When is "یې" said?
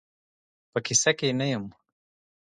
1.29-1.37